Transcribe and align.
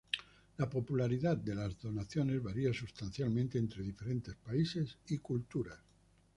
La 0.57 0.65
popularidad 0.67 1.37
de 1.37 1.53
las 1.53 1.79
donaciones 1.79 2.41
varía 2.41 2.73
sustancialmente 2.73 3.59
entre 3.59 3.83
diferentes 3.83 4.33
países 4.35 4.97
y 5.09 5.19
culturas. 5.19 5.77